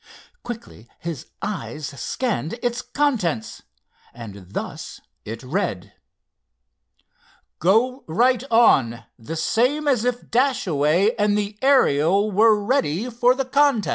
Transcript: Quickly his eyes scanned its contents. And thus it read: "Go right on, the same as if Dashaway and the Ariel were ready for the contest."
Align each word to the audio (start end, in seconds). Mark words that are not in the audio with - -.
Quickly 0.41 0.89
his 0.97 1.27
eyes 1.43 1.89
scanned 1.89 2.53
its 2.63 2.81
contents. 2.81 3.61
And 4.15 4.53
thus 4.53 4.99
it 5.25 5.43
read: 5.43 5.93
"Go 7.59 8.03
right 8.07 8.43
on, 8.49 9.03
the 9.19 9.35
same 9.35 9.87
as 9.87 10.03
if 10.03 10.31
Dashaway 10.31 11.13
and 11.19 11.37
the 11.37 11.55
Ariel 11.61 12.31
were 12.31 12.59
ready 12.59 13.11
for 13.11 13.35
the 13.35 13.45
contest." 13.45 13.89